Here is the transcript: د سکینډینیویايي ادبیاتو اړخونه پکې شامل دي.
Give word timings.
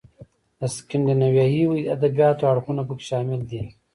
د 0.59 0.61
سکینډینیویايي 0.75 1.83
ادبیاتو 1.95 2.43
اړخونه 2.51 2.81
پکې 2.87 3.05
شامل 3.09 3.41
دي. 3.49 3.61